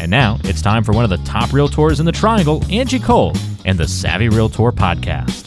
And 0.00 0.10
now 0.10 0.38
it's 0.44 0.62
time 0.62 0.84
for 0.84 0.92
one 0.92 1.04
of 1.04 1.10
the 1.10 1.16
top 1.18 1.50
realtors 1.50 1.98
in 1.98 2.06
the 2.06 2.12
triangle, 2.12 2.64
Angie 2.70 3.00
Cole, 3.00 3.34
and 3.64 3.78
the 3.78 3.88
Savvy 3.88 4.28
Realtor 4.28 4.70
podcast. 4.70 5.46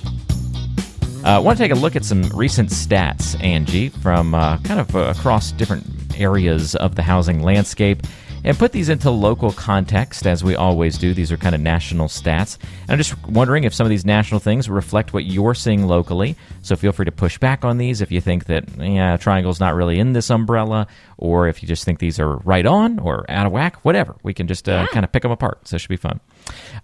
I 1.23 1.35
uh, 1.35 1.41
want 1.41 1.57
to 1.57 1.63
take 1.63 1.71
a 1.71 1.75
look 1.75 1.95
at 1.95 2.03
some 2.03 2.23
recent 2.29 2.69
stats, 2.69 3.41
Angie, 3.43 3.89
from 3.89 4.35
uh, 4.35 4.57
kind 4.59 4.79
of 4.79 4.95
uh, 4.95 5.13
across 5.15 5.51
different 5.51 5.85
areas 6.19 6.75
of 6.75 6.95
the 6.95 7.01
housing 7.01 7.41
landscape 7.41 8.01
and 8.43 8.57
put 8.57 8.71
these 8.71 8.89
into 8.89 9.09
local 9.11 9.51
context 9.51 10.25
as 10.25 10.43
we 10.43 10.55
always 10.55 10.97
do. 10.97 11.13
These 11.13 11.31
are 11.31 11.37
kind 11.37 11.55
of 11.55 11.61
national 11.61 12.07
stats. 12.07 12.57
And 12.83 12.91
I'm 12.91 12.97
just 12.97 13.17
wondering 13.27 13.63
if 13.63 13.73
some 13.73 13.85
of 13.85 13.89
these 13.89 14.05
national 14.05 14.39
things 14.39 14.69
reflect 14.69 15.13
what 15.13 15.25
you're 15.25 15.53
seeing 15.53 15.87
locally. 15.87 16.35
So 16.61 16.75
feel 16.75 16.91
free 16.91 17.05
to 17.05 17.11
push 17.11 17.37
back 17.37 17.63
on 17.63 17.77
these 17.77 18.01
if 18.01 18.11
you 18.11 18.21
think 18.21 18.45
that, 18.45 18.65
yeah, 18.77 19.17
Triangle's 19.17 19.59
not 19.59 19.75
really 19.75 19.99
in 19.99 20.13
this 20.13 20.29
umbrella, 20.29 20.87
or 21.17 21.47
if 21.47 21.61
you 21.61 21.67
just 21.67 21.83
think 21.83 21.99
these 21.99 22.19
are 22.19 22.37
right 22.37 22.65
on 22.65 22.99
or 22.99 23.25
out 23.29 23.45
of 23.45 23.51
whack, 23.51 23.77
whatever. 23.85 24.15
We 24.23 24.33
can 24.33 24.47
just 24.47 24.67
uh, 24.67 24.71
yeah. 24.71 24.87
kind 24.87 25.03
of 25.03 25.11
pick 25.11 25.23
them 25.23 25.31
apart. 25.31 25.67
So 25.67 25.75
it 25.75 25.79
should 25.79 25.89
be 25.89 25.97
fun. 25.97 26.19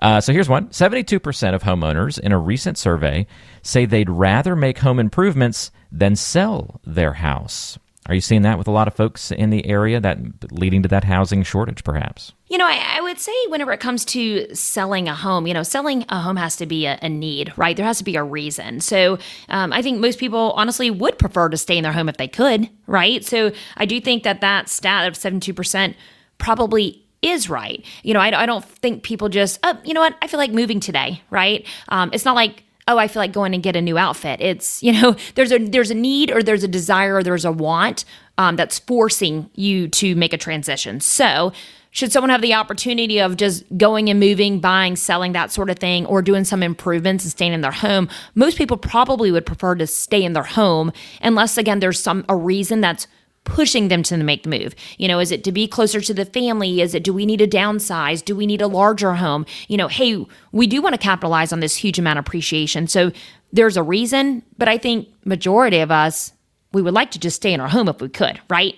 Uh, 0.01 0.21
so 0.21 0.33
here's 0.33 0.49
one 0.49 0.67
72% 0.69 1.55
of 1.55 1.63
homeowners 1.63 2.19
in 2.19 2.31
a 2.31 2.37
recent 2.37 2.77
survey 2.77 3.25
say 3.61 3.85
they'd 3.85 4.09
rather 4.09 4.55
make 4.55 4.79
home 4.79 4.99
improvements 4.99 5.71
than 5.91 6.15
sell 6.15 6.79
their 6.85 7.13
house. 7.13 7.77
Are 8.07 8.15
you 8.15 8.21
seeing 8.21 8.43
that 8.43 8.57
with 8.57 8.67
a 8.67 8.71
lot 8.71 8.87
of 8.87 8.93
folks 8.93 9.31
in 9.31 9.49
the 9.49 9.65
area 9.65 9.99
that 9.99 10.17
leading 10.51 10.81
to 10.83 10.89
that 10.89 11.03
housing 11.03 11.43
shortage, 11.43 11.83
perhaps? 11.83 12.31
You 12.47 12.57
know, 12.57 12.65
I, 12.65 12.97
I, 12.97 13.01
would 13.01 13.19
say 13.19 13.33
whenever 13.49 13.73
it 13.73 13.81
comes 13.81 14.05
to 14.05 14.55
selling 14.55 15.09
a 15.09 15.15
home, 15.15 15.45
you 15.45 15.53
know, 15.53 15.63
selling 15.63 16.05
a 16.07 16.21
home 16.21 16.37
has 16.37 16.55
to 16.57 16.65
be 16.65 16.85
a, 16.85 16.97
a 17.01 17.09
need, 17.09 17.51
right? 17.57 17.75
There 17.75 17.85
has 17.85 17.97
to 17.97 18.05
be 18.05 18.15
a 18.15 18.23
reason. 18.23 18.79
So 18.79 19.17
um, 19.49 19.73
I 19.73 19.81
think 19.81 19.99
most 19.99 20.19
people 20.19 20.53
honestly 20.55 20.89
would 20.89 21.19
prefer 21.19 21.49
to 21.49 21.57
stay 21.57 21.77
in 21.77 21.83
their 21.83 21.91
home 21.91 22.07
if 22.07 22.15
they 22.15 22.29
could, 22.29 22.69
right? 22.87 23.25
So 23.25 23.51
I 23.75 23.85
do 23.85 23.99
think 23.99 24.23
that 24.23 24.39
that 24.39 24.69
stat 24.69 25.05
of 25.07 25.15
72% 25.15 25.93
probably 26.37 27.03
is 27.21 27.49
right. 27.49 27.83
You 28.03 28.13
know, 28.13 28.21
I, 28.21 28.43
I 28.43 28.45
don't 28.45 28.63
think 28.63 29.03
people 29.03 29.27
just, 29.27 29.59
oh, 29.63 29.77
you 29.83 29.93
know 29.93 30.01
what, 30.01 30.15
I 30.21 30.27
feel 30.27 30.37
like 30.37 30.51
moving 30.51 30.79
today, 30.79 31.21
right? 31.29 31.65
Um, 31.89 32.11
it's 32.13 32.23
not 32.23 32.35
like 32.35 32.63
oh, 32.87 32.97
I 32.97 33.07
feel 33.07 33.21
like 33.21 33.33
going 33.33 33.53
and 33.53 33.61
get 33.61 33.75
a 33.75 33.81
new 33.81 33.97
outfit. 33.97 34.41
It's, 34.41 34.81
you 34.81 34.93
know, 34.93 35.15
there's 35.35 35.51
a 35.51 35.59
there's 35.59 35.91
a 35.91 35.95
need 35.95 36.31
or 36.31 36.41
there's 36.41 36.63
a 36.63 36.67
desire 36.67 37.15
or 37.15 37.23
there's 37.23 37.45
a 37.45 37.51
want 37.51 38.05
um, 38.37 38.55
that's 38.55 38.79
forcing 38.79 39.49
you 39.55 39.87
to 39.89 40.15
make 40.15 40.33
a 40.33 40.37
transition. 40.37 40.99
So 40.99 41.51
should 41.91 42.11
someone 42.11 42.29
have 42.29 42.41
the 42.41 42.53
opportunity 42.53 43.19
of 43.19 43.37
just 43.37 43.63
going 43.75 44.09
and 44.09 44.19
moving, 44.19 44.59
buying, 44.59 44.95
selling, 44.95 45.31
that 45.31 45.51
sort 45.51 45.69
of 45.69 45.79
thing, 45.79 46.05
or 46.05 46.21
doing 46.21 46.43
some 46.43 46.61
improvements 46.61 47.23
and 47.23 47.31
staying 47.31 47.53
in 47.53 47.61
their 47.61 47.71
home, 47.71 48.07
most 48.35 48.57
people 48.57 48.77
probably 48.77 49.31
would 49.31 49.45
prefer 49.45 49.73
to 49.75 49.87
stay 49.87 50.23
in 50.23 50.33
their 50.33 50.43
home 50.43 50.91
unless 51.21 51.57
again 51.57 51.79
there's 51.79 51.99
some 51.99 52.25
a 52.29 52.35
reason 52.35 52.81
that's 52.81 53.07
pushing 53.47 53.87
them 53.87 54.03
to 54.03 54.17
make 54.17 54.43
the 54.43 54.49
move? 54.49 54.75
You 54.97 55.07
know, 55.07 55.19
is 55.19 55.31
it 55.31 55.43
to 55.45 55.51
be 55.51 55.67
closer 55.67 56.01
to 56.01 56.13
the 56.13 56.25
family? 56.25 56.81
Is 56.81 56.93
it 56.93 57.03
do 57.03 57.13
we 57.13 57.25
need 57.25 57.37
to 57.37 57.47
downsize? 57.47 58.23
Do 58.23 58.35
we 58.35 58.45
need 58.45 58.61
a 58.61 58.67
larger 58.67 59.15
home? 59.15 59.45
You 59.67 59.77
know, 59.77 59.87
hey, 59.87 60.25
we 60.51 60.67
do 60.67 60.81
want 60.81 60.93
to 60.93 60.99
capitalize 60.99 61.51
on 61.51 61.61
this 61.61 61.75
huge 61.75 61.97
amount 61.97 62.19
of 62.19 62.25
appreciation. 62.25 62.87
So 62.87 63.11
there's 63.51 63.77
a 63.77 63.83
reason, 63.83 64.43
but 64.57 64.67
I 64.67 64.77
think 64.77 65.07
majority 65.25 65.79
of 65.79 65.89
us 65.89 66.33
we 66.73 66.81
would 66.81 66.93
like 66.93 67.11
to 67.11 67.19
just 67.19 67.37
stay 67.37 67.53
in 67.53 67.59
our 67.61 67.69
home 67.69 67.87
if 67.87 68.01
we 68.01 68.09
could, 68.09 68.39
right? 68.49 68.77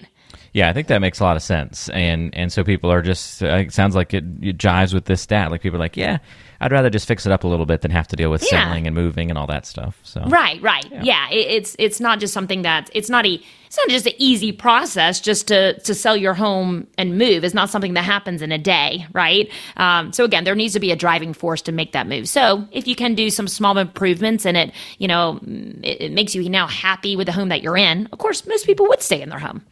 Yeah, 0.54 0.70
I 0.70 0.74
think 0.74 0.88
that 0.88 1.00
makes 1.00 1.20
a 1.20 1.24
lot 1.24 1.36
of 1.36 1.44
sense, 1.44 1.90
and 1.90 2.34
and 2.36 2.52
so 2.52 2.64
people 2.64 2.92
are 2.92 3.02
just. 3.02 3.44
Uh, 3.44 3.48
it 3.48 3.74
sounds 3.74 3.96
like 3.96 4.14
it, 4.14 4.24
it 4.42 4.58
jives 4.58 4.94
with 4.94 5.06
this 5.06 5.22
stat. 5.22 5.52
Like 5.52 5.62
people 5.62 5.78
are 5.78 5.80
like, 5.80 5.98
yeah, 5.98 6.20
I'd 6.62 6.72
rather 6.72 6.90
just 6.90 7.08
fix 7.08 7.26
it 7.26 7.32
up 7.32 7.44
a 7.44 7.48
little 7.48 7.66
bit 7.66 7.82
than 7.82 7.92
have 7.92 8.08
to 8.10 8.16
deal 8.16 8.30
with 8.30 8.42
yeah. 8.44 8.66
selling 8.66 8.86
and 8.86 8.96
moving 8.96 9.30
and 9.30 9.38
all 9.38 9.48
that 9.48 9.66
stuff. 9.66 10.00
So 10.04 10.22
right, 10.28 10.62
right, 10.62 10.86
yeah, 10.92 11.04
yeah 11.04 11.30
it, 11.30 11.48
it's 11.48 11.76
it's 11.80 12.00
not 12.00 12.20
just 12.20 12.34
something 12.34 12.64
that 12.64 12.90
it's 12.94 13.10
not 13.10 13.26
a 13.26 13.42
it's 13.66 13.78
not 13.78 13.88
just 13.90 14.08
an 14.08 14.14
easy 14.18 14.52
process 14.52 15.22
just 15.22 15.48
to 15.48 15.80
to 15.80 15.96
sell 15.96 16.18
your 16.18 16.34
home 16.34 16.88
and 16.98 17.18
move. 17.18 17.44
It's 17.44 17.54
not 17.54 17.70
something 17.70 17.94
that 17.94 18.04
happens 18.04 18.42
in 18.42 18.52
a 18.52 18.58
day, 18.58 19.06
right? 19.14 19.50
Um, 19.78 20.12
so 20.12 20.26
again, 20.26 20.44
there 20.44 20.56
needs 20.56 20.74
to 20.74 20.80
be 20.80 20.92
a 20.92 20.96
driving 20.96 21.34
force 21.34 21.62
to 21.64 21.72
make 21.72 21.94
that 21.94 22.08
move. 22.08 22.28
So 22.28 22.68
if 22.72 22.88
you 22.88 22.96
can 22.96 23.16
do 23.16 23.30
some 23.30 23.48
small 23.48 23.78
improvements 23.78 24.46
and 24.46 24.58
it, 24.58 24.74
you 24.98 25.08
know, 25.08 25.40
it, 25.44 26.02
it 26.02 26.12
makes 26.12 26.36
you 26.36 26.50
now 26.50 26.68
happy 26.68 27.16
with 27.16 27.28
the 27.28 27.34
home 27.34 27.50
that 27.50 27.62
you're 27.62 27.78
in. 27.78 28.08
Of 28.12 28.20
course, 28.20 28.46
most 28.46 28.66
people 28.66 28.88
would 28.88 29.02
stay 29.02 29.22
in 29.22 29.30
their 29.30 29.40
home. 29.40 29.64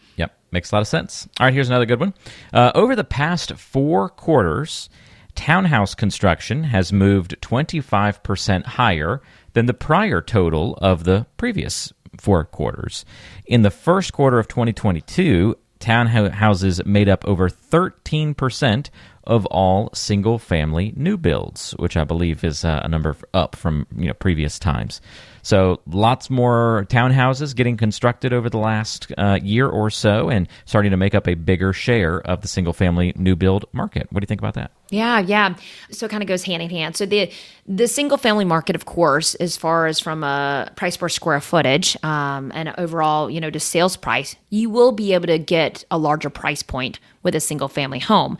Makes 0.51 0.71
a 0.71 0.75
lot 0.75 0.81
of 0.81 0.87
sense. 0.87 1.27
All 1.39 1.45
right, 1.45 1.53
here's 1.53 1.69
another 1.69 1.85
good 1.85 1.99
one. 1.99 2.13
Uh, 2.53 2.71
over 2.73 2.95
the 2.95 3.03
past 3.03 3.53
four 3.53 4.09
quarters 4.09 4.89
townhouse 5.37 5.93
construction 5.93 6.63
has 6.63 6.91
moved 6.91 7.39
25% 7.41 8.65
higher 8.65 9.21
than 9.53 9.67
the 9.67 9.73
prior 9.73 10.21
total 10.21 10.75
of 10.81 11.03
the 11.03 11.25
previous 11.37 11.93
four 12.19 12.43
quarters. 12.43 13.05
In 13.45 13.61
the 13.61 13.71
first 13.71 14.11
quarter 14.13 14.39
of 14.39 14.47
2022, 14.47 15.55
townhouses 15.79 16.85
made 16.85 17.07
up 17.07 17.23
over 17.25 17.49
13% 17.49 18.89
of 19.27 19.45
all 19.47 19.89
single 19.93 20.39
family 20.39 20.93
new 20.95 21.17
builds, 21.17 21.71
which 21.73 21.95
I 21.97 22.05
believe 22.05 22.43
is 22.43 22.65
uh, 22.65 22.81
a 22.83 22.87
number 22.87 23.15
up 23.33 23.55
from 23.55 23.85
you 23.95 24.07
know 24.07 24.13
previous 24.13 24.57
times. 24.57 25.01
So 25.43 25.79
lots 25.85 26.29
more 26.29 26.85
townhouses 26.89 27.55
getting 27.55 27.77
constructed 27.77 28.33
over 28.33 28.49
the 28.49 28.57
last 28.57 29.11
uh, 29.17 29.39
year 29.41 29.67
or 29.67 29.89
so, 29.89 30.29
and 30.29 30.47
starting 30.65 30.91
to 30.91 30.97
make 30.97 31.13
up 31.13 31.27
a 31.27 31.35
bigger 31.35 31.71
share 31.71 32.19
of 32.21 32.41
the 32.41 32.47
single 32.47 32.73
family 32.73 33.13
new 33.15 33.35
build 33.35 33.65
market. 33.71 34.07
What 34.11 34.21
do 34.21 34.23
you 34.23 34.27
think 34.27 34.41
about 34.41 34.55
that? 34.55 34.71
Yeah, 34.89 35.19
yeah. 35.19 35.55
So 35.91 36.05
it 36.05 36.09
kind 36.09 36.23
of 36.23 36.27
goes 36.27 36.43
hand 36.43 36.63
in 36.63 36.69
hand. 36.69 36.95
So 36.95 37.05
the 37.05 37.31
the 37.65 37.87
single 37.87 38.17
family 38.17 38.45
market, 38.45 38.75
of 38.75 38.85
course, 38.85 39.35
as 39.35 39.57
far 39.57 39.87
as 39.87 39.99
from 39.99 40.23
a 40.23 40.71
price 40.77 40.95
per 40.95 41.09
square 41.09 41.41
footage 41.41 41.97
um, 42.03 42.51
and 42.55 42.73
overall, 42.77 43.29
you 43.29 43.41
know, 43.41 43.49
to 43.49 43.59
sales 43.59 43.97
price, 43.97 44.37
you 44.49 44.69
will 44.69 44.93
be 44.93 45.13
able 45.13 45.27
to 45.27 45.37
get 45.37 45.83
a 45.91 45.97
larger 45.97 46.29
price 46.29 46.63
point 46.63 46.99
with 47.23 47.35
a 47.35 47.41
single 47.41 47.67
family 47.67 47.99
home. 47.99 48.37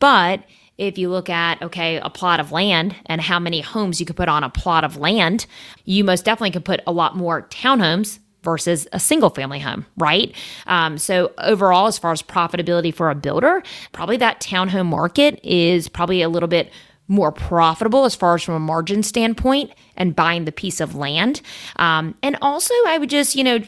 But 0.00 0.42
if 0.78 0.98
you 0.98 1.10
look 1.10 1.28
at, 1.28 1.62
okay, 1.62 1.98
a 1.98 2.10
plot 2.10 2.40
of 2.40 2.52
land 2.52 2.96
and 3.06 3.20
how 3.20 3.38
many 3.38 3.60
homes 3.60 4.00
you 4.00 4.06
could 4.06 4.16
put 4.16 4.28
on 4.28 4.42
a 4.42 4.50
plot 4.50 4.82
of 4.82 4.96
land, 4.96 5.46
you 5.84 6.02
most 6.02 6.24
definitely 6.24 6.52
could 6.52 6.64
put 6.64 6.80
a 6.86 6.92
lot 6.92 7.16
more 7.16 7.42
townhomes 7.42 8.18
versus 8.42 8.88
a 8.92 8.98
single 8.98 9.28
family 9.28 9.60
home, 9.60 9.84
right? 9.98 10.34
Um, 10.66 10.96
so, 10.96 11.32
overall, 11.38 11.86
as 11.86 11.98
far 11.98 12.12
as 12.12 12.22
profitability 12.22 12.94
for 12.94 13.10
a 13.10 13.14
builder, 13.14 13.62
probably 13.92 14.16
that 14.16 14.40
townhome 14.40 14.86
market 14.86 15.38
is 15.42 15.88
probably 15.88 16.22
a 16.22 16.28
little 16.28 16.48
bit 16.48 16.72
more 17.08 17.32
profitable 17.32 18.04
as 18.04 18.14
far 18.14 18.36
as 18.36 18.42
from 18.42 18.54
a 18.54 18.60
margin 18.60 19.02
standpoint 19.02 19.72
and 19.96 20.16
buying 20.16 20.44
the 20.44 20.52
piece 20.52 20.80
of 20.80 20.94
land. 20.94 21.42
Um, 21.76 22.14
and 22.22 22.38
also, 22.40 22.72
I 22.86 22.98
would 22.98 23.10
just, 23.10 23.36
you 23.36 23.44
know, 23.44 23.58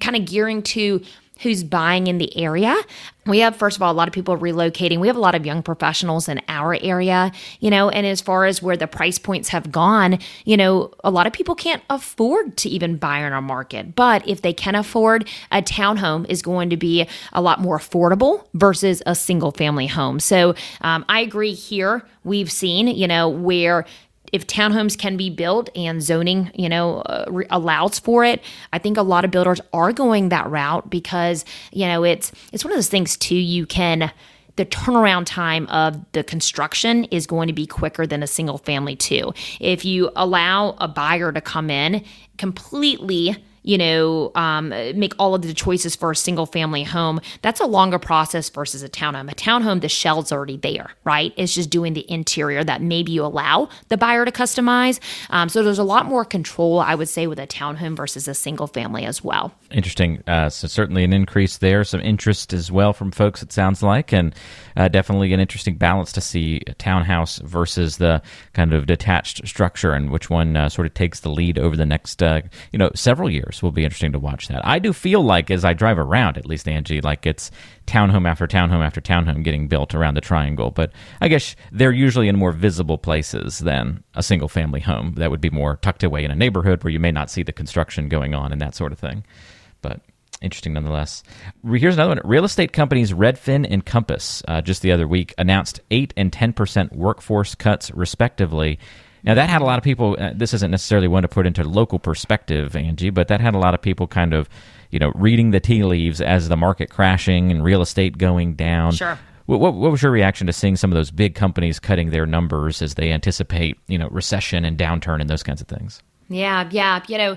kind 0.00 0.16
of 0.16 0.24
gearing 0.24 0.62
to 0.62 1.02
who's 1.40 1.64
buying 1.64 2.06
in 2.06 2.18
the 2.18 2.36
area. 2.36 2.76
We 3.26 3.38
have, 3.40 3.56
first 3.56 3.76
of 3.76 3.82
all, 3.82 3.92
a 3.92 3.94
lot 3.94 4.08
of 4.08 4.14
people 4.14 4.36
relocating. 4.36 4.98
We 4.98 5.06
have 5.06 5.16
a 5.16 5.20
lot 5.20 5.34
of 5.34 5.46
young 5.46 5.62
professionals 5.62 6.28
in 6.28 6.40
our 6.48 6.76
area, 6.80 7.30
you 7.60 7.70
know, 7.70 7.88
and 7.88 8.06
as 8.06 8.20
far 8.20 8.44
as 8.46 8.62
where 8.62 8.76
the 8.76 8.86
price 8.86 9.18
points 9.18 9.48
have 9.50 9.70
gone, 9.70 10.18
you 10.44 10.56
know, 10.56 10.92
a 11.04 11.10
lot 11.10 11.26
of 11.26 11.32
people 11.32 11.54
can't 11.54 11.82
afford 11.88 12.56
to 12.58 12.68
even 12.68 12.96
buy 12.96 13.18
in 13.18 13.32
our 13.32 13.42
market. 13.42 13.94
But 13.94 14.26
if 14.26 14.42
they 14.42 14.52
can 14.52 14.74
afford, 14.74 15.28
a 15.50 15.62
townhome 15.62 16.28
is 16.28 16.42
going 16.42 16.70
to 16.70 16.76
be 16.76 17.06
a 17.32 17.40
lot 17.40 17.60
more 17.60 17.78
affordable 17.78 18.46
versus 18.54 19.02
a 19.06 19.14
single 19.14 19.52
family 19.52 19.86
home. 19.86 20.18
So 20.18 20.54
um, 20.80 21.04
I 21.08 21.20
agree 21.20 21.54
here. 21.54 22.02
We've 22.24 22.50
seen, 22.50 22.88
you 22.88 23.06
know, 23.06 23.28
where 23.28 23.84
if 24.32 24.46
townhomes 24.46 24.98
can 24.98 25.16
be 25.16 25.30
built 25.30 25.68
and 25.76 26.02
zoning, 26.02 26.50
you 26.54 26.68
know, 26.68 27.00
uh, 27.02 27.26
re- 27.28 27.46
allows 27.50 27.98
for 27.98 28.24
it, 28.24 28.42
I 28.72 28.78
think 28.78 28.96
a 28.96 29.02
lot 29.02 29.24
of 29.24 29.30
builders 29.30 29.60
are 29.72 29.92
going 29.92 30.30
that 30.30 30.50
route 30.50 30.90
because, 30.90 31.44
you 31.70 31.86
know, 31.86 32.02
it's 32.02 32.32
it's 32.52 32.64
one 32.64 32.72
of 32.72 32.76
those 32.76 32.88
things 32.88 33.16
too 33.16 33.36
you 33.36 33.66
can 33.66 34.10
the 34.56 34.66
turnaround 34.66 35.24
time 35.24 35.66
of 35.68 35.98
the 36.12 36.22
construction 36.22 37.04
is 37.04 37.26
going 37.26 37.46
to 37.46 37.54
be 37.54 37.66
quicker 37.66 38.06
than 38.06 38.22
a 38.22 38.26
single 38.26 38.58
family 38.58 38.94
too. 38.94 39.32
If 39.60 39.84
you 39.84 40.10
allow 40.14 40.76
a 40.78 40.88
buyer 40.88 41.32
to 41.32 41.40
come 41.40 41.70
in 41.70 42.04
completely 42.36 43.42
you 43.62 43.78
know, 43.78 44.32
um, 44.34 44.70
make 44.70 45.14
all 45.18 45.34
of 45.34 45.42
the 45.42 45.54
choices 45.54 45.94
for 45.94 46.10
a 46.10 46.16
single 46.16 46.46
family 46.46 46.82
home, 46.82 47.20
that's 47.42 47.60
a 47.60 47.66
longer 47.66 47.98
process 47.98 48.50
versus 48.50 48.82
a 48.82 48.88
townhome. 48.88 49.30
A 49.30 49.34
townhome, 49.34 49.80
the 49.80 49.88
shell's 49.88 50.32
already 50.32 50.56
there, 50.56 50.90
right? 51.04 51.32
It's 51.36 51.54
just 51.54 51.70
doing 51.70 51.94
the 51.94 52.10
interior 52.10 52.64
that 52.64 52.82
maybe 52.82 53.12
you 53.12 53.24
allow 53.24 53.68
the 53.88 53.96
buyer 53.96 54.24
to 54.24 54.32
customize. 54.32 55.00
Um, 55.30 55.48
so 55.48 55.62
there's 55.62 55.78
a 55.78 55.84
lot 55.84 56.06
more 56.06 56.24
control, 56.24 56.80
I 56.80 56.94
would 56.94 57.08
say, 57.08 57.26
with 57.26 57.38
a 57.38 57.46
townhome 57.46 57.96
versus 57.96 58.28
a 58.28 58.34
single 58.34 58.66
family 58.66 59.04
as 59.04 59.22
well. 59.22 59.54
Interesting. 59.70 60.22
Uh, 60.26 60.48
so 60.48 60.66
certainly 60.68 61.04
an 61.04 61.12
increase 61.12 61.58
there, 61.58 61.84
some 61.84 62.00
interest 62.00 62.52
as 62.52 62.70
well 62.70 62.92
from 62.92 63.10
folks. 63.10 63.42
It 63.42 63.52
sounds 63.52 63.82
like, 63.82 64.12
and 64.12 64.34
uh, 64.76 64.88
definitely 64.88 65.32
an 65.32 65.40
interesting 65.40 65.76
balance 65.76 66.12
to 66.12 66.20
see 66.20 66.62
a 66.66 66.74
townhouse 66.74 67.38
versus 67.38 67.98
the 67.98 68.22
kind 68.52 68.72
of 68.72 68.86
detached 68.86 69.46
structure, 69.46 69.92
and 69.92 70.10
which 70.10 70.30
one 70.30 70.56
uh, 70.56 70.68
sort 70.68 70.86
of 70.86 70.94
takes 70.94 71.20
the 71.20 71.30
lead 71.30 71.58
over 71.58 71.76
the 71.76 71.86
next, 71.86 72.22
uh, 72.22 72.40
you 72.72 72.78
know, 72.78 72.90
several 72.94 73.30
years. 73.52 73.62
Will 73.62 73.72
be 73.72 73.84
interesting 73.84 74.12
to 74.12 74.18
watch 74.18 74.48
that. 74.48 74.66
I 74.66 74.78
do 74.78 74.92
feel 74.92 75.22
like 75.22 75.50
as 75.50 75.64
I 75.64 75.72
drive 75.72 75.98
around, 75.98 76.36
at 76.36 76.46
least 76.46 76.68
Angie, 76.68 77.00
like 77.00 77.26
it's 77.26 77.50
townhome 77.86 78.28
after 78.28 78.46
townhome 78.46 78.84
after 78.84 79.00
townhome 79.00 79.44
getting 79.44 79.68
built 79.68 79.94
around 79.94 80.14
the 80.14 80.20
triangle. 80.20 80.70
But 80.70 80.92
I 81.20 81.28
guess 81.28 81.56
they're 81.70 81.92
usually 81.92 82.28
in 82.28 82.36
more 82.36 82.52
visible 82.52 82.98
places 82.98 83.58
than 83.58 84.02
a 84.14 84.22
single 84.22 84.48
family 84.48 84.80
home 84.80 85.14
that 85.16 85.30
would 85.30 85.40
be 85.40 85.50
more 85.50 85.76
tucked 85.76 86.02
away 86.02 86.24
in 86.24 86.30
a 86.30 86.36
neighborhood 86.36 86.82
where 86.82 86.92
you 86.92 87.00
may 87.00 87.12
not 87.12 87.30
see 87.30 87.42
the 87.42 87.52
construction 87.52 88.08
going 88.08 88.34
on 88.34 88.52
and 88.52 88.60
that 88.60 88.74
sort 88.74 88.92
of 88.92 88.98
thing. 88.98 89.24
But 89.80 90.00
interesting 90.40 90.72
nonetheless. 90.72 91.22
Here's 91.64 91.94
another 91.94 92.10
one. 92.10 92.20
Real 92.24 92.44
estate 92.44 92.72
companies 92.72 93.12
Redfin 93.12 93.66
and 93.68 93.84
Compass 93.84 94.42
uh, 94.48 94.60
just 94.60 94.82
the 94.82 94.92
other 94.92 95.06
week 95.06 95.34
announced 95.38 95.80
8 95.90 96.12
and 96.16 96.32
10% 96.32 96.92
workforce 96.92 97.54
cuts, 97.54 97.90
respectively. 97.92 98.78
Now, 99.24 99.34
that 99.34 99.48
had 99.48 99.62
a 99.62 99.64
lot 99.64 99.78
of 99.78 99.84
people, 99.84 100.16
uh, 100.18 100.32
this 100.34 100.52
isn't 100.52 100.70
necessarily 100.70 101.08
one 101.08 101.22
to 101.22 101.28
put 101.28 101.46
into 101.46 101.62
local 101.62 101.98
perspective, 101.98 102.74
Angie, 102.74 103.10
but 103.10 103.28
that 103.28 103.40
had 103.40 103.54
a 103.54 103.58
lot 103.58 103.72
of 103.72 103.80
people 103.80 104.06
kind 104.08 104.34
of, 104.34 104.48
you 104.90 104.98
know, 104.98 105.12
reading 105.14 105.52
the 105.52 105.60
tea 105.60 105.84
leaves 105.84 106.20
as 106.20 106.48
the 106.48 106.56
market 106.56 106.90
crashing 106.90 107.50
and 107.50 107.62
real 107.62 107.82
estate 107.82 108.18
going 108.18 108.54
down. 108.54 108.92
Sure. 108.92 109.18
What, 109.46 109.60
what, 109.60 109.74
what, 109.74 109.90
was 109.92 110.02
your 110.02 110.12
reaction 110.12 110.46
to 110.48 110.52
seeing 110.52 110.76
some 110.76 110.90
of 110.90 110.96
those 110.96 111.10
big 111.10 111.34
companies 111.34 111.78
cutting 111.78 112.10
their 112.10 112.26
numbers 112.26 112.82
as 112.82 112.94
they 112.94 113.12
anticipate, 113.12 113.78
you 113.86 113.98
know, 113.98 114.08
recession 114.08 114.64
and 114.64 114.76
downturn 114.76 115.20
and 115.20 115.30
those 115.30 115.42
kinds 115.42 115.60
of 115.60 115.68
things? 115.68 116.02
Yeah, 116.28 116.68
yeah. 116.70 117.02
You 117.08 117.18
know, 117.18 117.36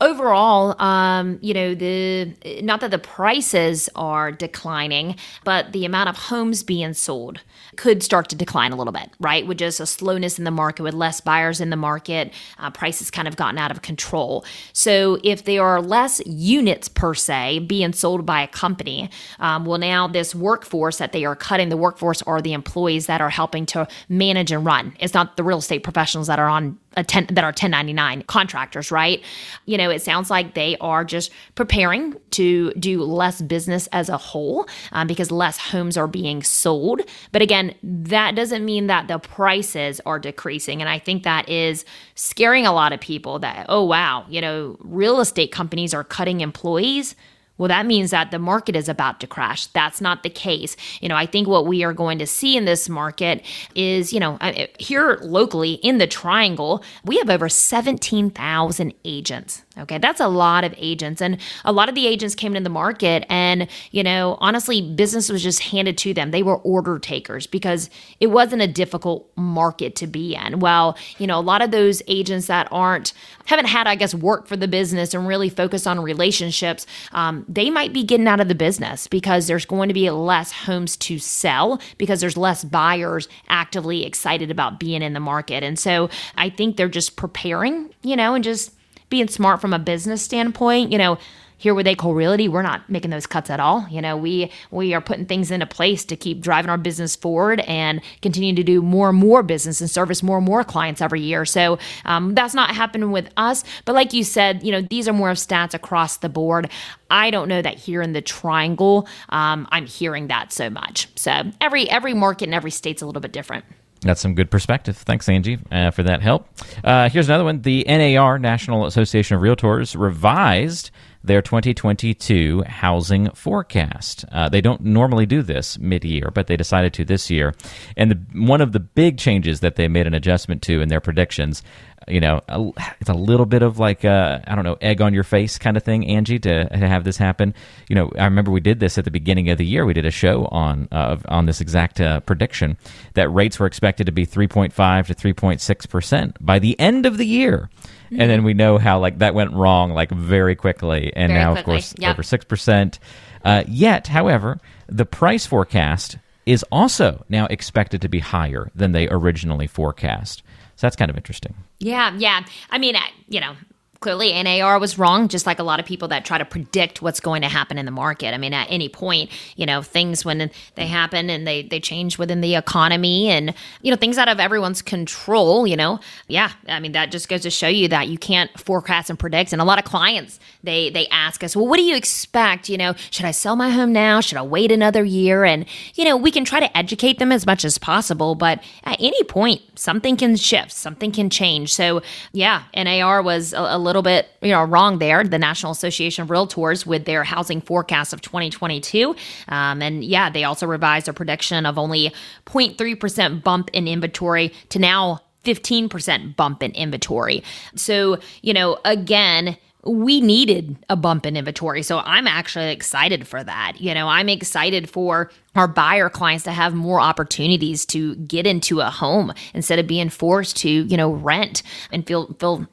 overall, 0.00 0.80
um, 0.80 1.38
you 1.40 1.54
know, 1.54 1.74
the 1.74 2.34
not 2.62 2.80
that 2.80 2.90
the 2.90 2.98
prices 2.98 3.88
are 3.94 4.30
declining, 4.30 5.16
but 5.44 5.72
the 5.72 5.84
amount 5.84 6.08
of 6.08 6.16
homes 6.16 6.62
being 6.62 6.92
sold 6.92 7.40
could 7.76 8.02
start 8.02 8.28
to 8.28 8.36
decline 8.36 8.72
a 8.72 8.76
little 8.76 8.92
bit, 8.92 9.10
right? 9.20 9.46
With 9.46 9.58
just 9.58 9.80
a 9.80 9.86
slowness 9.86 10.38
in 10.38 10.44
the 10.44 10.50
market, 10.50 10.82
with 10.82 10.94
less 10.94 11.20
buyers 11.20 11.60
in 11.60 11.70
the 11.70 11.76
market, 11.76 12.32
uh, 12.58 12.70
prices 12.70 13.10
kind 13.10 13.28
of 13.28 13.36
gotten 13.36 13.58
out 13.58 13.70
of 13.70 13.82
control. 13.82 14.44
So 14.72 15.18
if 15.22 15.44
there 15.44 15.62
are 15.62 15.80
less 15.80 16.20
units 16.26 16.88
per 16.88 17.14
se 17.14 17.60
being 17.60 17.92
sold 17.92 18.26
by 18.26 18.42
a 18.42 18.48
company, 18.48 19.10
um, 19.38 19.64
well, 19.64 19.78
now 19.78 20.06
this 20.06 20.34
workforce 20.34 20.98
that 20.98 21.12
they 21.12 21.24
are 21.24 21.36
cutting, 21.36 21.68
the 21.68 21.76
workforce 21.76 22.22
are 22.22 22.40
the 22.40 22.52
employees 22.52 23.06
that 23.06 23.20
are 23.20 23.30
helping 23.30 23.66
to 23.66 23.88
manage 24.08 24.52
and 24.52 24.64
run. 24.64 24.94
It's 25.00 25.14
not 25.14 25.36
the 25.36 25.44
real 25.44 25.58
estate 25.58 25.82
professionals 25.82 26.26
that 26.26 26.38
are 26.38 26.48
on 26.48 26.78
a 26.96 27.04
10, 27.04 27.26
that 27.32 27.44
are 27.44 27.48
1099 27.48 28.22
contractors, 28.22 28.90
right? 28.90 29.22
You 29.66 29.76
know, 29.76 29.85
it 29.90 30.02
sounds 30.02 30.30
like 30.30 30.54
they 30.54 30.76
are 30.80 31.04
just 31.04 31.30
preparing 31.54 32.14
to 32.32 32.72
do 32.74 33.02
less 33.02 33.40
business 33.40 33.88
as 33.92 34.08
a 34.08 34.16
whole 34.16 34.68
um, 34.92 35.06
because 35.06 35.30
less 35.30 35.58
homes 35.58 35.96
are 35.96 36.06
being 36.06 36.42
sold. 36.42 37.02
But 37.32 37.42
again, 37.42 37.74
that 37.82 38.34
doesn't 38.34 38.64
mean 38.64 38.86
that 38.86 39.08
the 39.08 39.18
prices 39.18 40.00
are 40.06 40.18
decreasing. 40.18 40.80
And 40.80 40.88
I 40.88 40.98
think 40.98 41.22
that 41.22 41.48
is 41.48 41.84
scaring 42.14 42.66
a 42.66 42.72
lot 42.72 42.92
of 42.92 43.00
people 43.00 43.38
that, 43.40 43.66
oh, 43.68 43.84
wow, 43.84 44.24
you 44.28 44.40
know, 44.40 44.76
real 44.80 45.20
estate 45.20 45.52
companies 45.52 45.94
are 45.94 46.04
cutting 46.04 46.40
employees 46.40 47.14
well, 47.58 47.68
that 47.68 47.86
means 47.86 48.10
that 48.10 48.30
the 48.30 48.38
market 48.38 48.76
is 48.76 48.88
about 48.88 49.20
to 49.20 49.26
crash. 49.26 49.66
That's 49.66 50.00
not 50.00 50.22
the 50.22 50.30
case. 50.30 50.76
You 51.00 51.08
know, 51.08 51.16
I 51.16 51.26
think 51.26 51.48
what 51.48 51.66
we 51.66 51.84
are 51.84 51.92
going 51.92 52.18
to 52.18 52.26
see 52.26 52.56
in 52.56 52.64
this 52.64 52.88
market 52.88 53.44
is, 53.74 54.12
you 54.12 54.20
know, 54.20 54.38
here 54.78 55.18
locally 55.22 55.74
in 55.74 55.98
the 55.98 56.06
triangle, 56.06 56.84
we 57.04 57.18
have 57.18 57.30
over 57.30 57.48
17,000 57.48 58.94
agents. 59.04 59.62
Okay, 59.78 59.98
that's 59.98 60.20
a 60.20 60.28
lot 60.28 60.64
of 60.64 60.74
agents. 60.78 61.20
And 61.20 61.38
a 61.64 61.72
lot 61.72 61.90
of 61.90 61.94
the 61.94 62.06
agents 62.06 62.34
came 62.34 62.56
into 62.56 62.64
the 62.64 62.70
market, 62.70 63.26
and, 63.28 63.68
you 63.90 64.02
know, 64.02 64.38
honestly, 64.40 64.80
business 64.80 65.28
was 65.28 65.42
just 65.42 65.60
handed 65.60 65.98
to 65.98 66.14
them. 66.14 66.30
They 66.30 66.42
were 66.42 66.56
order 66.56 66.98
takers 66.98 67.46
because 67.46 67.90
it 68.18 68.28
wasn't 68.28 68.62
a 68.62 68.66
difficult 68.66 69.30
market 69.36 69.94
to 69.96 70.06
be 70.06 70.34
in. 70.34 70.60
Well, 70.60 70.96
you 71.18 71.26
know, 71.26 71.38
a 71.38 71.40
lot 71.40 71.60
of 71.60 71.72
those 71.72 72.02
agents 72.06 72.46
that 72.46 72.68
aren't, 72.70 73.12
haven't 73.44 73.66
had, 73.66 73.86
I 73.86 73.96
guess, 73.96 74.14
work 74.14 74.46
for 74.46 74.56
the 74.56 74.66
business 74.66 75.12
and 75.12 75.26
really 75.28 75.50
focus 75.50 75.86
on 75.86 76.00
relationships, 76.00 76.86
um, 77.12 77.44
they 77.48 77.70
might 77.70 77.92
be 77.92 78.02
getting 78.02 78.26
out 78.26 78.40
of 78.40 78.48
the 78.48 78.54
business 78.54 79.06
because 79.06 79.46
there's 79.46 79.66
going 79.66 79.88
to 79.88 79.94
be 79.94 80.10
less 80.10 80.52
homes 80.52 80.96
to 80.96 81.18
sell 81.18 81.80
because 81.98 82.20
there's 82.20 82.36
less 82.36 82.64
buyers 82.64 83.28
actively 83.48 84.04
excited 84.04 84.50
about 84.50 84.80
being 84.80 85.02
in 85.02 85.12
the 85.12 85.20
market. 85.20 85.62
And 85.62 85.78
so 85.78 86.10
I 86.36 86.50
think 86.50 86.76
they're 86.76 86.88
just 86.88 87.16
preparing, 87.16 87.90
you 88.02 88.16
know, 88.16 88.34
and 88.34 88.42
just 88.42 88.72
being 89.08 89.28
smart 89.28 89.60
from 89.60 89.72
a 89.72 89.78
business 89.78 90.22
standpoint, 90.22 90.90
you 90.90 90.98
know, 90.98 91.18
here 91.58 91.74
with 91.74 91.86
A. 91.86 91.94
Cole 91.94 92.14
Realty, 92.14 92.48
we're 92.48 92.62
not 92.62 92.88
making 92.90 93.10
those 93.10 93.26
cuts 93.26 93.50
at 93.50 93.60
all. 93.60 93.86
You 93.90 94.02
know, 94.02 94.16
we 94.16 94.50
we 94.70 94.94
are 94.94 95.00
putting 95.00 95.26
things 95.26 95.50
into 95.50 95.66
place 95.66 96.04
to 96.06 96.16
keep 96.16 96.40
driving 96.40 96.70
our 96.70 96.78
business 96.78 97.16
forward 97.16 97.60
and 97.60 98.00
continue 98.22 98.54
to 98.54 98.62
do 98.62 98.82
more 98.82 99.08
and 99.10 99.18
more 99.18 99.42
business 99.42 99.80
and 99.80 99.90
service 99.90 100.22
more 100.22 100.38
and 100.38 100.46
more 100.46 100.64
clients 100.64 101.00
every 101.00 101.20
year. 101.20 101.44
So 101.44 101.78
um, 102.04 102.34
that's 102.34 102.54
not 102.54 102.74
happening 102.74 103.10
with 103.10 103.30
us. 103.36 103.64
But 103.84 103.94
like 103.94 104.12
you 104.12 104.24
said, 104.24 104.62
you 104.62 104.72
know, 104.72 104.82
these 104.82 105.08
are 105.08 105.12
more 105.12 105.30
of 105.30 105.38
stats 105.38 105.74
across 105.74 106.18
the 106.18 106.28
board. 106.28 106.70
I 107.10 107.30
don't 107.30 107.48
know 107.48 107.62
that 107.62 107.78
here 107.78 108.02
in 108.02 108.12
the 108.12 108.22
Triangle, 108.22 109.08
um, 109.30 109.66
I'm 109.70 109.86
hearing 109.86 110.28
that 110.28 110.52
so 110.52 110.68
much. 110.68 111.08
So 111.16 111.50
every 111.60 111.88
every 111.88 112.14
market 112.14 112.44
and 112.44 112.54
every 112.54 112.70
state's 112.70 113.02
a 113.02 113.06
little 113.06 113.22
bit 113.22 113.32
different. 113.32 113.64
That's 114.02 114.20
some 114.20 114.34
good 114.34 114.50
perspective. 114.50 114.96
Thanks, 114.96 115.28
Angie, 115.28 115.58
uh, 115.72 115.90
for 115.90 116.02
that 116.02 116.20
help. 116.20 116.48
Uh, 116.84 117.08
here's 117.08 117.28
another 117.28 117.44
one. 117.44 117.62
The 117.62 117.84
NAR, 117.88 118.38
National 118.38 118.86
Association 118.86 119.36
of 119.36 119.42
Realtors, 119.42 119.98
revised 119.98 120.90
their 121.24 121.42
2022 121.42 122.62
housing 122.66 123.30
forecast. 123.30 124.24
Uh, 124.30 124.48
they 124.48 124.60
don't 124.60 124.82
normally 124.82 125.26
do 125.26 125.42
this 125.42 125.78
mid 125.78 126.04
year, 126.04 126.30
but 126.32 126.46
they 126.46 126.56
decided 126.56 126.94
to 126.94 127.04
this 127.04 127.30
year. 127.30 127.54
And 127.96 128.10
the, 128.10 128.38
one 128.38 128.60
of 128.60 128.72
the 128.72 128.80
big 128.80 129.18
changes 129.18 129.60
that 129.60 129.76
they 129.76 129.88
made 129.88 130.06
an 130.06 130.14
adjustment 130.14 130.62
to 130.62 130.80
in 130.80 130.88
their 130.88 131.00
predictions 131.00 131.62
you 132.08 132.20
know, 132.20 132.40
a, 132.48 132.70
it's 133.00 133.10
a 133.10 133.14
little 133.14 133.46
bit 133.46 133.62
of 133.62 133.78
like 133.78 134.04
I 134.04 134.54
don't 134.54 134.64
know, 134.64 134.76
egg 134.80 135.00
on 135.00 135.12
your 135.14 135.24
face 135.24 135.58
kind 135.58 135.76
of 135.76 135.82
thing, 135.82 136.06
Angie, 136.06 136.38
to, 136.40 136.68
to 136.68 136.88
have 136.88 137.04
this 137.04 137.16
happen. 137.16 137.54
You 137.88 137.96
know, 137.96 138.12
I 138.18 138.24
remember 138.24 138.50
we 138.50 138.60
did 138.60 138.80
this 138.80 138.98
at 138.98 139.04
the 139.04 139.10
beginning 139.10 139.50
of 139.50 139.58
the 139.58 139.66
year. 139.66 139.84
We 139.84 139.94
did 139.94 140.06
a 140.06 140.10
show 140.10 140.46
on 140.46 140.88
uh, 140.92 141.16
on 141.28 141.46
this 141.46 141.60
exact 141.60 142.00
uh, 142.00 142.20
prediction 142.20 142.76
that 143.14 143.28
rates 143.28 143.58
were 143.58 143.66
expected 143.66 144.06
to 144.06 144.12
be 144.12 144.26
3.5 144.26 145.06
to 145.06 145.14
3.6 145.14 145.88
percent 145.88 146.36
by 146.44 146.58
the 146.58 146.78
end 146.78 147.06
of 147.06 147.18
the 147.18 147.26
year. 147.26 147.70
Mm-hmm. 148.06 148.20
And 148.20 148.30
then 148.30 148.44
we 148.44 148.54
know 148.54 148.78
how 148.78 149.00
like 149.00 149.18
that 149.18 149.34
went 149.34 149.52
wrong 149.52 149.92
like 149.92 150.10
very 150.10 150.54
quickly, 150.54 151.12
and 151.16 151.30
very 151.30 151.42
now 151.42 151.52
quickly. 151.54 151.60
of 151.60 151.80
course 151.82 151.94
yep. 151.98 152.12
over 152.12 152.22
six 152.22 152.44
percent. 152.44 152.98
Uh, 153.44 153.64
yet, 153.68 154.08
however, 154.08 154.58
the 154.88 155.06
price 155.06 155.46
forecast 155.46 156.18
is 156.46 156.64
also 156.70 157.24
now 157.28 157.46
expected 157.46 158.00
to 158.02 158.08
be 158.08 158.20
higher 158.20 158.70
than 158.74 158.92
they 158.92 159.08
originally 159.08 159.66
forecast. 159.66 160.42
So 160.76 160.86
that's 160.86 160.96
kind 160.96 161.10
of 161.10 161.16
interesting. 161.16 161.54
Yeah, 161.78 162.14
yeah. 162.18 162.44
I 162.70 162.78
mean, 162.78 162.96
you 163.28 163.40
know, 163.40 163.56
clearly 164.00 164.40
NAR 164.42 164.78
was 164.78 164.98
wrong, 164.98 165.28
just 165.28 165.46
like 165.46 165.58
a 165.58 165.62
lot 165.62 165.80
of 165.80 165.86
people 165.86 166.08
that 166.08 166.24
try 166.24 166.38
to 166.38 166.44
predict 166.44 167.02
what's 167.02 167.20
going 167.20 167.42
to 167.42 167.48
happen 167.48 167.78
in 167.78 167.86
the 167.86 167.92
market. 167.92 168.34
I 168.34 168.38
mean, 168.38 168.52
at 168.52 168.66
any 168.70 168.88
point, 168.88 169.30
you 169.56 169.66
know, 169.66 169.82
things 169.82 170.24
when 170.24 170.50
they 170.74 170.86
happen 170.86 171.30
and 171.30 171.46
they, 171.46 171.62
they 171.62 171.80
change 171.80 172.18
within 172.18 172.40
the 172.40 172.54
economy 172.54 173.28
and, 173.28 173.54
you 173.82 173.90
know, 173.90 173.96
things 173.96 174.18
out 174.18 174.28
of 174.28 174.38
everyone's 174.38 174.82
control, 174.82 175.66
you 175.66 175.76
know, 175.76 176.00
yeah, 176.28 176.52
I 176.68 176.80
mean, 176.80 176.92
that 176.92 177.10
just 177.10 177.28
goes 177.28 177.42
to 177.42 177.50
show 177.50 177.68
you 177.68 177.88
that 177.88 178.08
you 178.08 178.18
can't 178.18 178.50
forecast 178.58 179.10
and 179.10 179.18
predict. 179.18 179.52
And 179.52 179.62
a 179.62 179.64
lot 179.64 179.78
of 179.78 179.84
clients, 179.84 180.38
they, 180.62 180.90
they 180.90 181.06
ask 181.08 181.42
us, 181.42 181.56
well, 181.56 181.66
what 181.66 181.76
do 181.76 181.82
you 181.82 181.96
expect? 181.96 182.68
You 182.68 182.78
know, 182.78 182.94
should 183.10 183.24
I 183.26 183.30
sell 183.30 183.56
my 183.56 183.70
home 183.70 183.92
now? 183.92 184.20
Should 184.20 184.38
I 184.38 184.42
wait 184.42 184.70
another 184.72 185.04
year? 185.04 185.44
And, 185.44 185.66
you 185.94 186.04
know, 186.04 186.16
we 186.16 186.30
can 186.30 186.44
try 186.44 186.60
to 186.60 186.76
educate 186.76 187.18
them 187.18 187.32
as 187.32 187.46
much 187.46 187.64
as 187.64 187.78
possible, 187.78 188.34
but 188.34 188.62
at 188.84 189.00
any 189.00 189.22
point, 189.24 189.62
something 189.78 190.16
can 190.16 190.36
shift, 190.36 190.72
something 190.72 191.12
can 191.12 191.30
change. 191.30 191.74
So, 191.74 192.02
yeah, 192.32 192.64
NAR 192.74 193.22
was 193.22 193.52
a, 193.52 193.60
a 193.60 193.78
little 193.86 194.02
bit, 194.02 194.28
you 194.42 194.50
know, 194.50 194.64
wrong 194.64 194.98
there. 194.98 195.24
The 195.24 195.38
National 195.38 195.72
Association 195.72 196.22
of 196.22 196.28
Realtors 196.28 196.84
with 196.84 197.04
their 197.04 197.24
housing 197.24 197.60
forecast 197.60 198.12
of 198.12 198.20
2022, 198.20 199.16
um, 199.48 199.80
and 199.80 200.04
yeah, 200.04 200.28
they 200.28 200.44
also 200.44 200.66
revised 200.66 201.08
a 201.08 201.12
prediction 201.12 201.64
of 201.64 201.78
only 201.78 202.12
0.3 202.44 203.00
percent 203.00 203.44
bump 203.44 203.70
in 203.72 203.88
inventory 203.88 204.52
to 204.70 204.78
now 204.78 205.22
15% 205.46 206.36
bump 206.36 206.62
in 206.62 206.72
inventory. 206.72 207.42
So, 207.76 208.18
you 208.42 208.52
know, 208.52 208.78
again, 208.84 209.56
we 209.86 210.20
needed 210.20 210.76
a 210.88 210.96
bump 210.96 211.26
in 211.26 211.36
inventory. 211.36 211.82
So 211.82 212.00
I'm 212.00 212.26
actually 212.26 212.72
excited 212.72 213.26
for 213.26 213.42
that. 213.42 213.74
You 213.80 213.94
know, 213.94 214.08
I'm 214.08 214.28
excited 214.28 214.90
for 214.90 215.30
our 215.54 215.68
buyer 215.68 216.10
clients 216.10 216.44
to 216.44 216.52
have 216.52 216.74
more 216.74 217.00
opportunities 217.00 217.86
to 217.86 218.16
get 218.16 218.46
into 218.46 218.80
a 218.80 218.90
home 218.90 219.32
instead 219.54 219.78
of 219.78 219.86
being 219.86 220.08
forced 220.08 220.56
to, 220.58 220.68
you 220.68 220.96
know, 220.96 221.12
rent 221.12 221.62
and 221.92 222.06
feel 222.06 222.34
feel 222.40 222.66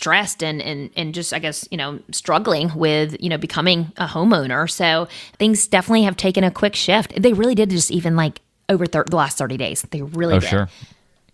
stressed 0.00 0.42
and, 0.42 0.62
and 0.62 0.88
and 0.96 1.12
just 1.12 1.34
I 1.34 1.38
guess 1.38 1.68
you 1.70 1.76
know 1.76 2.00
struggling 2.10 2.74
with 2.74 3.16
you 3.20 3.28
know 3.28 3.36
becoming 3.36 3.92
a 3.98 4.06
homeowner. 4.06 4.68
So 4.70 5.08
things 5.38 5.66
definitely 5.66 6.04
have 6.04 6.16
taken 6.16 6.42
a 6.42 6.50
quick 6.50 6.74
shift. 6.74 7.20
They 7.20 7.34
really 7.34 7.54
did 7.54 7.68
just 7.68 7.90
even 7.90 8.16
like 8.16 8.40
over 8.70 8.86
thir- 8.86 9.04
the 9.04 9.16
last 9.16 9.36
thirty 9.36 9.58
days. 9.58 9.82
They 9.90 10.00
really 10.00 10.36
oh 10.36 10.40
did. 10.40 10.48
sure, 10.48 10.68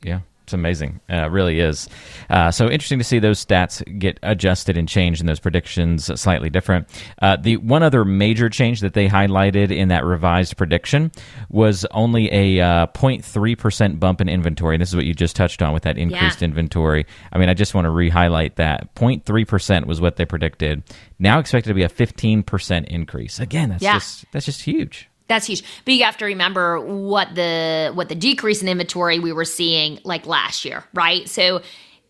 yeah. 0.02 0.20
It's 0.46 0.52
amazing. 0.52 1.00
Uh, 1.10 1.16
it 1.26 1.30
really 1.32 1.58
is. 1.58 1.88
Uh, 2.30 2.52
so 2.52 2.66
interesting 2.70 2.98
to 2.98 3.04
see 3.04 3.18
those 3.18 3.44
stats 3.44 3.82
get 3.98 4.20
adjusted 4.22 4.78
and 4.78 4.88
changed 4.88 5.20
and 5.20 5.28
those 5.28 5.40
predictions 5.40 6.04
slightly 6.20 6.48
different. 6.50 6.86
Uh, 7.20 7.34
the 7.34 7.56
one 7.56 7.82
other 7.82 8.04
major 8.04 8.48
change 8.48 8.78
that 8.82 8.94
they 8.94 9.08
highlighted 9.08 9.72
in 9.76 9.88
that 9.88 10.04
revised 10.04 10.56
prediction 10.56 11.10
was 11.48 11.84
only 11.90 12.32
a 12.32 12.60
uh, 12.64 12.86
0.3% 12.86 13.98
bump 13.98 14.20
in 14.20 14.28
inventory. 14.28 14.76
And 14.76 14.80
this 14.82 14.90
is 14.90 14.94
what 14.94 15.04
you 15.04 15.14
just 15.14 15.34
touched 15.34 15.62
on 15.62 15.74
with 15.74 15.82
that 15.82 15.98
increased 15.98 16.40
Yeah. 16.40 16.44
inventory. 16.46 17.06
I 17.32 17.38
mean, 17.38 17.48
I 17.48 17.54
just 17.54 17.74
want 17.74 17.86
to 17.86 17.90
re-highlight 17.90 18.54
that 18.54 18.94
0.3% 18.94 19.86
was 19.86 20.00
what 20.00 20.14
they 20.14 20.24
predicted. 20.24 20.84
Now 21.18 21.40
expected 21.40 21.70
to 21.70 21.74
be 21.74 21.82
a 21.82 21.88
15% 21.88 22.84
increase. 22.86 23.40
Again, 23.40 23.70
that's 23.70 23.82
Yeah. 23.82 23.94
just 23.94 24.26
that's 24.30 24.46
just 24.46 24.62
huge. 24.62 25.08
That's 25.28 25.46
huge. 25.46 25.62
But 25.84 25.94
you 25.94 26.04
have 26.04 26.16
to 26.18 26.24
remember 26.24 26.80
what 26.80 27.34
the 27.34 27.90
what 27.94 28.08
the 28.08 28.14
decrease 28.14 28.62
in 28.62 28.68
inventory 28.68 29.18
we 29.18 29.32
were 29.32 29.44
seeing 29.44 29.98
like 30.04 30.26
last 30.26 30.64
year, 30.64 30.84
right? 30.94 31.28
So 31.28 31.62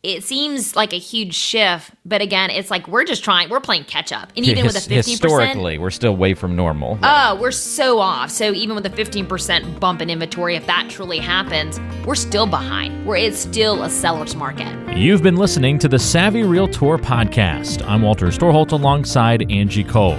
it 0.02 0.23
seems 0.23 0.76
like 0.76 0.92
a 0.92 0.99
huge 0.99 1.35
shift, 1.35 1.90
but 2.04 2.23
again, 2.23 2.50
it's 2.50 2.70
like 2.70 2.87
we're 2.87 3.02
just 3.02 3.25
trying 3.25 3.49
we're 3.49 3.58
playing 3.58 3.85
catch 3.85 4.12
up. 4.12 4.32
And 4.37 4.46
even 4.46 4.64
with 4.64 4.76
a 4.76 4.88
15% 4.88 4.96
historically, 5.04 5.78
we're 5.78 5.90
still 5.90 6.14
way 6.14 6.35
from 6.35 6.54
normal. 6.54 6.96
Oh, 7.02 7.37
we're 7.40 7.50
so 7.50 7.99
off. 7.99 8.30
So 8.30 8.52
even 8.52 8.76
with 8.76 8.87
a 8.87 8.90
15% 8.90 9.80
bump 9.80 10.00
in 10.00 10.08
inventory, 10.08 10.54
if 10.54 10.66
that 10.66 10.88
truly 10.88 11.18
happens, 11.18 11.80
we're 12.06 12.14
still 12.14 12.46
behind. 12.46 13.04
Where 13.04 13.16
it's 13.16 13.38
still 13.38 13.82
a 13.82 13.90
seller's 13.90 14.37
market. 14.37 14.96
You've 14.96 15.25
been 15.25 15.37
listening 15.37 15.78
to 15.80 15.88
the 15.88 15.99
Savvy 15.99 16.44
Realtor 16.44 16.99
podcast. 16.99 17.85
I'm 17.88 18.02
Walter 18.02 18.28
Storholt 18.28 18.70
alongside 18.73 19.50
Angie 19.50 19.85
Cole. 19.85 20.18